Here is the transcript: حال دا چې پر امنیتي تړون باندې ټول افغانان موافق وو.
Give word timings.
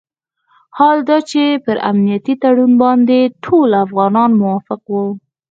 حال 0.77 0.97
دا 1.09 1.17
چې 1.29 1.41
پر 1.65 1.77
امنیتي 1.89 2.33
تړون 2.41 2.71
باندې 2.83 3.19
ټول 3.45 3.69
افغانان 3.85 4.31
موافق 4.41 4.81
وو. 4.91 5.05